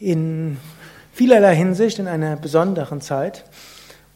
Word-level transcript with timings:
in 0.00 0.58
vielerlei 1.12 1.54
Hinsicht 1.54 1.98
in 1.98 2.08
einer 2.08 2.36
besonderen 2.36 3.00
Zeit. 3.00 3.44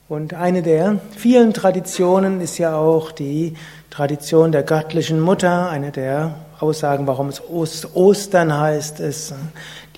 Und 0.08 0.34
eine 0.34 0.62
der 0.62 0.98
vielen 1.16 1.54
Traditionen 1.54 2.40
ist 2.40 2.58
ja 2.58 2.76
auch 2.76 3.12
die 3.12 3.54
Tradition 3.90 4.52
der 4.52 4.64
göttlichen 4.64 5.20
Mutter. 5.20 5.70
Eine 5.70 5.92
der 5.92 6.34
Aussagen, 6.58 7.06
warum 7.06 7.28
es 7.28 7.40
Ostern 7.94 8.58
heißt, 8.58 9.00
ist 9.00 9.34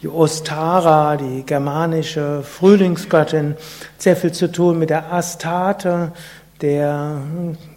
die 0.03 0.09
Ostara, 0.09 1.17
die 1.17 1.45
germanische 1.47 2.43
Frühlingsgöttin, 2.43 3.57
sehr 3.99 4.17
viel 4.17 4.33
zu 4.33 4.51
tun 4.51 4.79
mit 4.79 4.91
der 4.91 5.13
Astarte, 5.13 6.13
der 6.61 7.19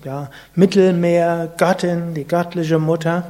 ja, 0.04 0.30
Mittelmeergöttin, 0.56 2.14
die 2.14 2.26
göttliche 2.26 2.80
Mutter, 2.80 3.24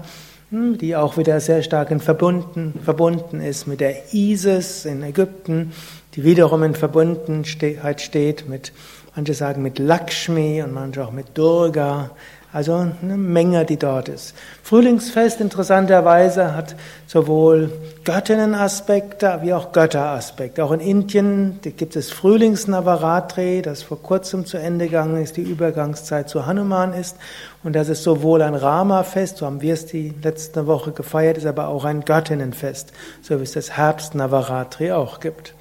die 0.56 0.96
auch 0.96 1.18
wieder 1.18 1.40
sehr 1.40 1.64
stark 1.64 1.92
in 1.92 2.00
verbunden, 2.00 2.80
verbunden 2.84 3.42
ist 3.42 3.68
mit 3.68 3.82
der 3.82 4.14
Isis 4.14 4.86
in 4.86 5.04
Ägypten, 5.04 5.74
die 6.16 6.24
wiederum 6.24 6.64
in 6.64 6.76
Verbundenheit 6.76 8.02
steht 8.02 8.48
mit, 8.48 8.72
manche 9.16 9.34
sagen 9.34 9.62
mit 9.62 9.80
Lakshmi 9.80 10.64
und 10.64 10.74
manche 10.74 11.06
auch 11.06 11.12
mit 11.12 11.38
Durga. 11.38 12.12
Also 12.56 12.88
eine 13.02 13.18
Menge, 13.18 13.66
die 13.66 13.76
dort 13.76 14.08
ist. 14.08 14.34
Frühlingsfest 14.64 15.42
interessanterweise 15.42 16.56
hat 16.56 16.78
sowohl 17.06 17.70
Göttinnenaspekte 18.06 19.40
wie 19.42 19.54
auch 19.54 19.74
Götteraspekte. 19.74 20.64
Auch 20.64 20.72
in 20.72 20.80
Indien 20.80 21.60
gibt 21.62 21.98
es 21.98 22.12
Frühlingsnavaratri, 22.12 23.62
das 23.62 23.84
vor 23.84 24.02
kurzem 24.02 24.46
zu 24.46 24.56
Ende 24.56 24.86
gegangen 24.86 25.22
ist, 25.22 25.36
die 25.36 25.42
Übergangszeit 25.42 26.30
zu 26.30 26.46
Hanuman 26.46 26.94
ist. 26.94 27.18
Und 27.66 27.76
das 27.76 27.90
ist 27.90 28.04
sowohl 28.04 28.42
ein 28.42 28.56
Rama-Fest, 28.56 29.36
so 29.36 29.48
haben 29.48 29.60
wir 29.60 29.74
es 29.74 29.86
die 29.86 30.14
letzte 30.24 30.66
Woche 30.66 30.94
gefeiert, 30.94 31.38
ist 31.38 31.48
aber 31.48 31.68
auch 31.68 31.84
ein 31.84 32.06
Göttinnenfest, 32.06 32.94
so 33.22 33.38
wie 33.38 33.44
es 33.44 33.52
das 33.52 33.72
Herbst-Navaratri 33.72 34.94
auch 34.94 35.20
gibt. 35.20 35.56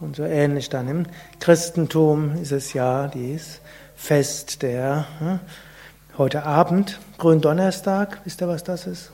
Und 0.00 0.16
so 0.16 0.22
ähnlich 0.22 0.70
dann 0.70 0.88
im 0.88 1.06
Christentum 1.38 2.36
ist 2.40 2.52
es 2.52 2.72
ja 2.72 3.08
dieses 3.08 3.60
Fest 3.94 4.62
der 4.62 5.04
hm, 5.18 5.40
Heute 6.18 6.42
Abend, 6.44 6.98
Gründonnerstag, 7.18 8.20
wisst 8.24 8.40
ihr, 8.42 8.48
was 8.48 8.64
das 8.64 8.86
ist? 8.86 9.10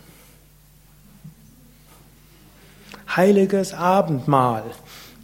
Heiliges 3.14 3.74
Abendmahl. 3.74 4.64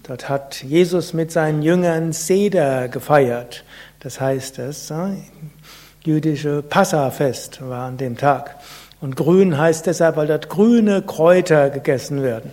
Dort 0.02 0.28
hat 0.28 0.62
Jesus 0.62 1.14
mit 1.14 1.32
seinen 1.32 1.62
Jüngern 1.62 2.12
Seder 2.12 2.88
gefeiert. 2.88 3.64
Das 4.00 4.20
heißt, 4.20 4.58
das 4.58 4.92
jüdische 6.04 6.62
Passafest 6.62 7.66
war 7.66 7.86
an 7.86 7.96
dem 7.96 8.16
Tag. 8.16 8.56
Und 9.00 9.16
grün 9.16 9.56
heißt 9.56 9.86
deshalb, 9.86 10.16
weil 10.16 10.26
dort 10.26 10.48
grüne 10.50 11.02
Kräuter 11.02 11.70
gegessen 11.70 12.22
werden. 12.22 12.50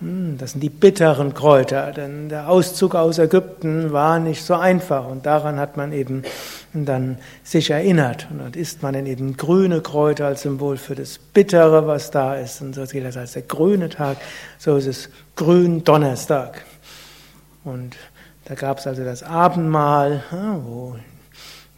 Hm, 0.00 0.36
das 0.36 0.52
sind 0.52 0.60
die 0.60 0.68
bitteren 0.68 1.32
Kräuter, 1.32 1.92
denn 1.92 2.28
der 2.28 2.48
Auszug 2.48 2.96
aus 2.96 3.18
Ägypten 3.18 3.92
war 3.92 4.18
nicht 4.18 4.44
so 4.44 4.54
einfach 4.54 5.06
und 5.06 5.26
daran 5.26 5.58
hat 5.58 5.76
man 5.76 5.92
eben 5.92 6.22
dann 6.74 7.18
sich 7.44 7.70
erinnert. 7.70 8.28
Und 8.30 8.38
dann 8.38 8.54
isst 8.54 8.82
man 8.82 8.94
dann 8.94 9.06
eben 9.06 9.36
grüne 9.36 9.80
Kräuter 9.80 10.26
als 10.26 10.42
Symbol 10.42 10.76
für 10.76 10.94
das 10.94 11.18
Bittere, 11.18 11.86
was 11.86 12.10
da 12.10 12.34
ist. 12.34 12.60
Und 12.62 12.74
so 12.74 12.84
gilt 12.84 13.04
das 13.04 13.16
als 13.16 13.32
der 13.32 13.42
grüne 13.42 13.88
Tag, 13.88 14.16
so 14.58 14.76
ist 14.76 14.86
es 14.86 15.10
grün 15.36 15.84
Donnerstag. 15.84 16.64
Und 17.64 17.96
da 18.46 18.54
gab 18.54 18.78
es 18.78 18.86
also 18.86 19.04
das 19.04 19.22
Abendmahl, 19.22 20.24
wo 20.64 20.96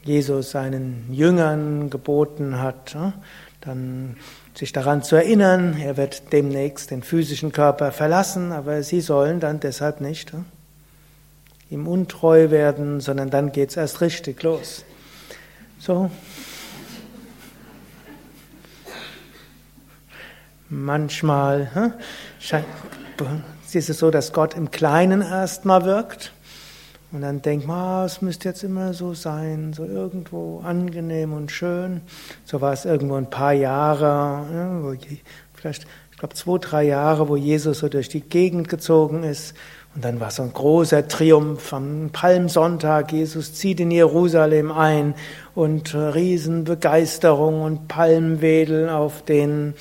Jesus 0.05 0.51
seinen 0.51 1.13
Jüngern 1.13 1.91
geboten 1.91 2.61
hat, 2.61 2.97
dann 3.61 4.17
sich 4.55 4.73
daran 4.73 5.03
zu 5.03 5.17
erinnern, 5.17 5.77
er 5.81 5.97
wird 5.97 6.33
demnächst 6.33 6.91
den 6.91 7.03
physischen 7.03 7.53
Körper 7.53 7.91
verlassen, 7.91 8.53
aber 8.53 8.83
sie 8.83 9.01
sollen 9.01 9.41
dann 9.41 9.61
deshalb 9.61 10.01
nicht 10.01 10.33
ihm 11.75 11.87
untreu 11.87 12.51
werden, 12.51 13.01
sondern 13.01 13.31
dann 13.31 13.53
geht 13.53 13.71
es 13.71 13.77
erst 13.77 14.01
richtig 14.01 14.43
los. 14.43 14.85
So. 15.79 16.11
Manchmal 20.71 21.71
hm, 21.75 21.93
ist 23.73 23.91
es 23.91 23.99
so, 23.99 24.11
dass 24.11 24.33
Gott 24.33 24.55
im 24.55 24.71
Kleinen 24.71 25.21
erstmal 25.21 25.85
wirkt 25.85 26.33
und 27.15 27.21
dann 27.21 27.43
denkt 27.43 27.67
man, 27.67 27.77
ah, 27.77 28.05
es 28.05 28.23
müsste 28.23 28.49
jetzt 28.49 28.65
immer 28.65 28.93
so 28.93 29.15
sein, 29.15 29.73
so 29.73 29.85
irgendwo 29.85 30.61
angenehm 30.61 31.33
und 31.33 31.53
schön. 31.53 32.01
So 32.45 32.61
war 32.61 32.73
es 32.73 32.85
irgendwo 32.85 33.15
ein 33.15 33.31
paar 33.31 33.53
Jahre, 33.53 34.99
vielleicht, 35.55 35.87
ich 36.11 36.19
glaube, 36.19 36.35
zwei, 36.35 36.59
drei 36.59 36.83
Jahre, 36.83 37.29
wo 37.29 37.37
Jesus 37.37 37.79
so 37.79 37.89
durch 37.89 38.09
die 38.09 38.21
Gegend 38.21 38.69
gezogen 38.69 39.23
ist. 39.23 39.55
Und 39.95 40.05
dann 40.05 40.19
war 40.19 40.31
so 40.33 40.43
ein 40.43 40.53
großer 40.53 41.07
Triumph 41.07 41.73
am 41.73 42.11
Palmsonntag. 42.13 43.13
Jesus 43.13 43.55
zieht 43.55 43.79
in 43.79 43.93
Jerusalem 43.93 44.73
ein 44.73 45.15
und 45.55 45.95
Riesenbegeisterung 45.95 47.63
und 47.63 47.87
Palmwedel 47.87 48.89
auf 48.89 49.23
den 49.23 49.75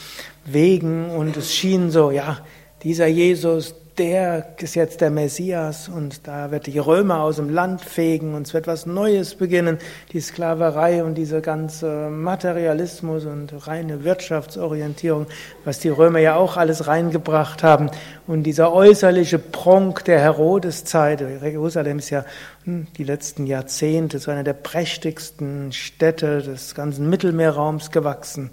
Wegen. 0.45 1.09
Und 1.09 1.35
es 1.35 1.53
schien 1.53 1.89
so, 1.89 2.11
ja, 2.11 2.37
dieser 2.83 3.07
Jesus, 3.07 3.73
der 3.97 4.55
ist 4.59 4.75
jetzt 4.75 5.01
der 5.01 5.11
Messias 5.11 5.87
und 5.87 6.27
da 6.27 6.49
wird 6.49 6.65
die 6.65 6.79
Römer 6.79 7.21
aus 7.21 7.35
dem 7.35 7.49
Land 7.49 7.81
fegen 7.81 8.33
und 8.33 8.47
es 8.47 8.53
wird 8.53 8.65
was 8.65 8.85
Neues 8.85 9.35
beginnen. 9.35 9.77
Die 10.11 10.19
Sklaverei 10.19 11.03
und 11.03 11.15
dieser 11.15 11.41
ganze 11.41 12.09
Materialismus 12.09 13.25
und 13.25 13.67
reine 13.67 14.03
Wirtschaftsorientierung, 14.03 15.27
was 15.63 15.79
die 15.79 15.89
Römer 15.89 16.19
ja 16.19 16.35
auch 16.35 16.57
alles 16.57 16.87
reingebracht 16.87 17.61
haben. 17.61 17.91
Und 18.25 18.43
dieser 18.43 18.73
äußerliche 18.73 19.37
Prunk 19.37 20.05
der 20.05 20.19
Herodeszeit, 20.19 21.21
Jerusalem 21.21 21.99
ist 21.99 22.09
ja 22.09 22.25
hm, 22.63 22.87
die 22.97 23.03
letzten 23.03 23.45
Jahrzehnte 23.45 24.19
zu 24.19 24.31
einer 24.31 24.43
der 24.43 24.53
prächtigsten 24.53 25.71
Städte 25.71 26.41
des 26.41 26.73
ganzen 26.73 27.09
Mittelmeerraums 27.09 27.91
gewachsen. 27.91 28.49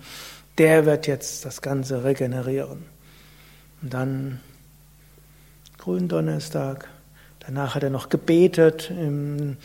Der 0.58 0.84
wird 0.84 1.06
jetzt 1.06 1.46
das 1.46 1.62
Ganze 1.62 2.04
regenerieren. 2.04 2.84
Und 3.82 3.94
dann 3.94 4.40
Gründonnerstag. 5.80 6.88
Danach 7.46 7.74
hat 7.74 7.82
er 7.82 7.88
noch 7.88 8.10
gebetet 8.10 8.90
im 8.90 9.56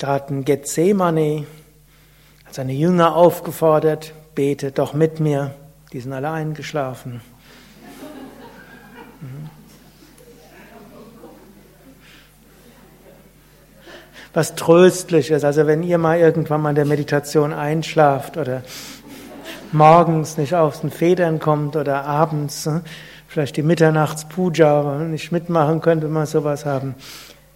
Garten 0.00 0.44
Gethsemane, 0.44 1.46
hat 2.44 2.54
seine 2.54 2.72
Jünger 2.72 3.14
aufgefordert, 3.14 4.12
betet 4.34 4.80
doch 4.80 4.94
mit 4.94 5.20
mir. 5.20 5.54
Die 5.92 6.00
sind 6.00 6.12
alle 6.12 6.32
eingeschlafen. 6.32 7.20
Mhm. 9.20 9.50
Was 14.34 14.56
tröstlich 14.56 15.30
ist, 15.30 15.44
also 15.44 15.68
wenn 15.68 15.84
ihr 15.84 15.98
mal 15.98 16.18
irgendwann 16.18 16.62
mal 16.62 16.70
in 16.70 16.74
der 16.74 16.84
Meditation 16.84 17.52
einschlaft 17.52 18.36
oder 18.36 18.64
morgens 19.70 20.36
nicht 20.36 20.54
aus 20.54 20.80
den 20.80 20.90
Federn 20.90 21.38
kommt 21.38 21.76
oder 21.76 22.04
abends, 22.06 22.66
ne, 22.66 22.82
vielleicht 23.30 23.56
die 23.56 23.62
Mitternachtspuja 23.62 24.98
nicht 25.04 25.30
mitmachen 25.30 25.80
könnt, 25.80 26.02
wenn 26.02 26.12
wir 26.12 26.26
sowas 26.26 26.66
haben. 26.66 26.96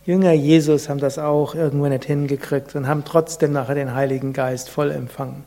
Jünger 0.06 0.32
Jesus 0.32 0.88
haben 0.88 1.00
das 1.00 1.18
auch 1.18 1.56
irgendwo 1.56 1.88
nicht 1.88 2.04
hingekriegt 2.04 2.76
und 2.76 2.86
haben 2.86 3.04
trotzdem 3.04 3.52
nachher 3.52 3.74
den 3.74 3.92
Heiligen 3.92 4.32
Geist 4.32 4.70
voll 4.70 4.92
empfangen. 4.92 5.42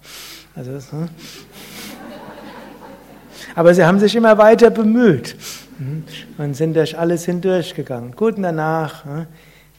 Also, 0.54 0.72
hm? 0.72 1.08
Aber 3.56 3.74
sie 3.74 3.86
haben 3.86 4.00
sich 4.00 4.16
immer 4.16 4.38
weiter 4.38 4.70
bemüht 4.70 5.38
hm? 5.78 6.04
und 6.38 6.56
sind 6.56 6.76
durch 6.76 7.00
alles 7.00 7.24
hindurchgegangen. 7.24 8.14
Gut, 8.14 8.36
und 8.36 8.44
danach 8.44 9.06
hm? 9.06 9.28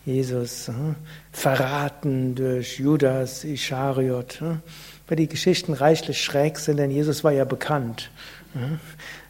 Jesus 0.07 0.71
verraten 1.31 2.35
durch 2.35 2.79
Judas 2.79 3.45
Ischariot. 3.45 4.41
Weil 5.09 5.17
die 5.17 5.29
Geschichten 5.29 5.75
reichlich 5.75 6.23
schräg 6.23 6.59
sind, 6.59 6.79
denn 6.79 6.91
Jesus 6.91 7.25
war 7.25 7.33
ja 7.33 7.45
bekannt. 7.45 8.11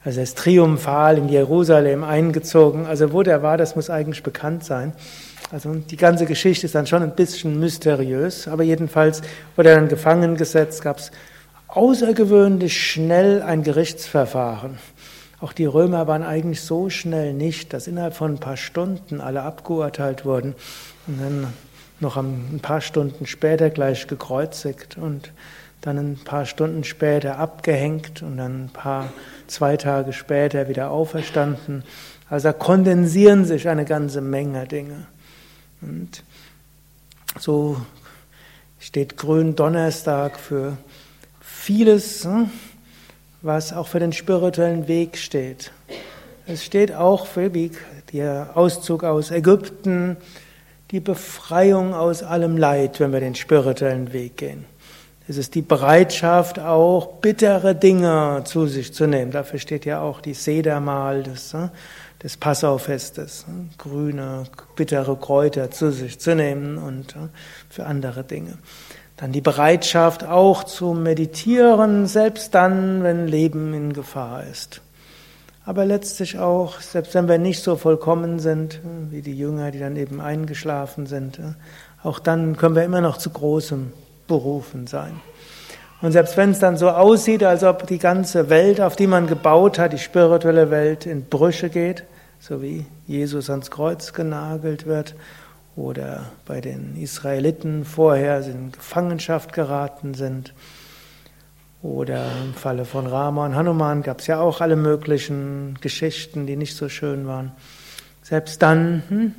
Also 0.05 0.21
er 0.21 0.25
ist 0.25 0.39
triumphal 0.39 1.19
in 1.19 1.29
Jerusalem 1.29 2.05
eingezogen. 2.05 2.87
Also 2.87 3.13
wo 3.13 3.23
der 3.23 3.43
war, 3.43 3.57
das 3.57 3.77
muss 3.77 3.91
eigentlich 3.91 4.23
bekannt 4.23 4.65
sein. 4.65 4.93
Also 5.51 5.75
die 5.75 5.97
ganze 5.97 6.27
Geschichte 6.27 6.67
ist 6.67 6.75
dann 6.75 6.87
schon 6.87 7.03
ein 7.03 7.15
bisschen 7.15 7.59
mysteriös, 7.59 8.49
aber 8.49 8.63
jedenfalls 8.65 9.23
wurde 9.57 9.71
er 9.71 9.77
dann 9.77 9.89
gefangen 9.89 10.37
gesetzt, 10.37 10.83
gab 10.83 10.99
es 10.99 11.11
außergewöhnlich 11.69 12.81
schnell 12.81 13.43
ein 13.43 13.63
Gerichtsverfahren. 13.63 14.79
Auch 15.41 15.53
die 15.53 15.67
Römer 15.67 16.07
waren 16.07 16.23
eigentlich 16.23 16.61
so 16.63 16.91
schnell 16.91 17.33
nicht, 17.33 17.73
dass 17.73 17.87
innerhalb 17.87 18.15
von 18.15 18.35
ein 18.35 18.41
paar 18.41 18.57
Stunden 18.57 19.21
alle 19.21 19.43
abgeurteilt 19.43 20.25
wurden 20.25 20.55
und 21.07 21.21
dann 21.21 21.47
noch 22.01 22.17
ein 22.17 22.61
paar 22.61 22.81
Stunden 22.81 23.27
später 23.27 23.71
gleich 23.71 24.07
gekreuzigt 24.07 24.99
und 24.99 25.33
dann 25.81 25.99
ein 25.99 26.19
paar 26.25 26.47
Stunden 26.47 26.85
später 26.85 27.39
abgehängt 27.39 28.23
und 28.23 28.37
dann 28.37 28.65
ein 28.65 28.71
paar, 28.71 29.13
zwei 29.47 29.77
Tage 29.77 30.13
später 30.13 30.69
wieder 30.69 30.91
auferstanden. 30.91 31.85
Also 32.29 32.49
da 32.49 32.53
kondensieren 32.53 33.45
sich 33.45 33.69
eine 33.69 33.85
ganze 33.85 34.21
Menge 34.21 34.67
Dinge. 34.67 35.07
Und 35.81 36.23
so 37.39 37.81
steht 38.79 39.17
Gründonnerstag 39.17 40.39
für 40.39 40.77
vieles, 41.41 42.25
hm, 42.25 42.51
was 43.43 43.73
auch 43.73 43.87
für 43.87 44.01
den 44.01 44.13
spirituellen 44.13 44.89
Weg 44.89 45.17
steht. 45.17 45.71
Es 46.47 46.65
steht 46.65 46.93
auch 46.95 47.27
für, 47.27 47.55
wie 47.55 47.71
der 48.13 48.51
Auszug 48.55 49.05
aus 49.05 49.31
Ägypten, 49.31 50.17
die 50.91 51.01
Befreiung 51.01 51.95
aus 51.95 52.23
allem 52.23 52.57
Leid, 52.57 53.01
wenn 53.01 53.13
wir 53.13 53.21
den 53.21 53.35
spirituellen 53.35 54.13
Weg 54.13 54.39
gehen. 54.39 54.65
Es 55.31 55.37
ist 55.37 55.55
die 55.55 55.63
Bereitschaft, 55.63 56.59
auch 56.59 57.17
bittere 57.21 57.75
Dinge 57.75 58.45
zu 58.45 58.67
sich 58.67 58.95
zu 58.95 59.07
nehmen. 59.07 59.31
Dafür 59.31 59.59
steht 59.59 59.85
ja 59.85 60.01
auch 60.01 60.23
die 60.23 60.33
Sedermal 60.33 61.23
des, 61.23 61.53
äh, 61.53 61.69
des 62.23 62.39
Passaufestes, 62.39 63.45
äh, 63.47 63.77
grüne, 63.77 64.45
bittere 64.75 65.17
Kräuter 65.17 65.71
zu 65.71 65.93
sich 65.93 66.19
zu 66.19 66.35
nehmen 66.35 66.79
und 66.79 67.15
äh, 67.15 67.29
für 67.69 67.85
andere 67.85 68.25
Dinge. 68.25 68.57
Dann 69.19 69.33
die 69.33 69.43
Bereitschaft 69.43 70.25
auch 70.25 70.65
zu 70.65 70.95
meditieren, 70.95 72.07
selbst 72.07 72.55
dann, 72.55 73.03
wenn 73.03 73.29
Leben 73.29 73.75
in 73.75 73.93
Gefahr 73.93 74.45
ist. 74.45 74.81
Aber 75.67 75.85
letztlich 75.85 76.39
auch, 76.39 76.81
selbst 76.81 77.13
wenn 77.13 77.29
wir 77.29 77.37
nicht 77.37 77.63
so 77.63 77.77
vollkommen 77.77 78.39
sind, 78.39 78.81
wie 79.11 79.21
die 79.21 79.37
Jünger, 79.37 79.73
die 79.73 79.81
dann 79.81 79.97
eben 79.97 80.23
eingeschlafen 80.23 81.05
sind, 81.05 81.39
auch 82.03 82.19
dann 82.19 82.57
können 82.57 82.77
wir 82.77 82.85
immer 82.85 83.03
noch 83.03 83.19
zu 83.19 83.29
großem 83.29 83.93
berufen 84.29 84.87
sein. 84.87 85.21
Und 86.01 86.13
selbst 86.13 86.37
wenn 86.37 86.51
es 86.51 86.61
dann 86.61 86.77
so 86.77 86.91
aussieht, 86.91 87.43
als 87.43 87.65
ob 87.65 87.87
die 87.87 87.99
ganze 87.99 88.49
Welt, 88.51 88.81
auf 88.81 88.95
die 88.95 89.09
man 89.09 89.27
gebaut 89.27 89.79
hat, 89.79 89.93
die 89.93 89.99
spirituelle 89.99 90.71
Welt 90.71 91.07
in 91.07 91.25
Brüche 91.25 91.71
geht, 91.71 92.05
so 92.39 92.63
wie 92.63 92.87
Jesus 93.09 93.51
ans 93.51 93.71
Kreuz 93.71 94.13
genagelt 94.13 94.87
wird, 94.87 95.17
oder 95.75 96.27
bei 96.47 96.61
den 96.61 96.97
Israeliten 96.97 97.85
vorher 97.85 98.41
in 98.43 98.71
Gefangenschaft 98.71 99.53
geraten 99.53 100.15
sind, 100.15 100.55
oder 101.83 102.27
im 102.45 102.55
Falle 102.55 102.85
von 102.85 103.07
Rama 103.07 103.47
und 103.47 103.55
Hanuman 103.55 104.03
gab 104.03 104.21
es 104.21 104.27
ja 104.27 104.41
auch 104.41 104.61
alle 104.61 104.75
möglichen 104.75 105.79
Geschichten, 105.81 106.47
die 106.47 106.57
nicht 106.57 106.77
so 106.77 106.89
schön 106.89 107.27
waren. 107.27 107.53
Selbst 108.23 108.63
dann 108.63 109.03
hm, 109.09 109.35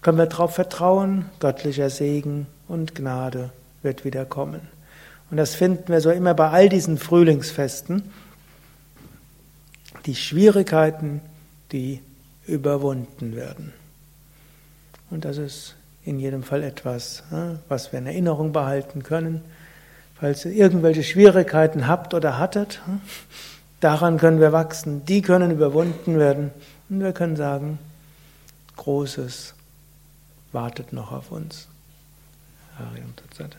können 0.00 0.18
wir 0.18 0.26
darauf 0.26 0.54
vertrauen, 0.54 1.26
göttlicher 1.40 1.90
Segen 1.90 2.46
und 2.68 2.94
Gnade 2.94 3.50
wird 3.84 4.04
wieder 4.04 4.24
kommen. 4.24 4.62
Und 5.30 5.36
das 5.36 5.54
finden 5.54 5.88
wir 5.88 6.00
so 6.00 6.10
immer 6.10 6.34
bei 6.34 6.50
all 6.50 6.68
diesen 6.68 6.98
Frühlingsfesten. 6.98 8.10
Die 10.06 10.14
Schwierigkeiten, 10.14 11.20
die 11.72 12.00
überwunden 12.46 13.34
werden. 13.36 13.72
Und 15.10 15.24
das 15.24 15.38
ist 15.38 15.76
in 16.04 16.18
jedem 16.20 16.42
Fall 16.42 16.62
etwas, 16.62 17.22
was 17.68 17.92
wir 17.92 17.98
in 17.98 18.06
Erinnerung 18.06 18.52
behalten 18.52 19.02
können. 19.02 19.42
Falls 20.16 20.44
ihr 20.44 20.52
irgendwelche 20.52 21.02
Schwierigkeiten 21.02 21.86
habt 21.86 22.14
oder 22.14 22.38
hattet, 22.38 22.80
daran 23.80 24.18
können 24.18 24.40
wir 24.40 24.52
wachsen. 24.52 25.04
Die 25.06 25.22
können 25.22 25.50
überwunden 25.50 26.18
werden. 26.18 26.50
Und 26.88 27.00
wir 27.00 27.12
können 27.12 27.36
sagen, 27.36 27.78
Großes 28.76 29.54
wartet 30.52 30.92
noch 30.92 31.12
auf 31.12 31.30
uns. 31.30 31.68
Ariam 32.78 33.14
Tatsat. 33.16 33.56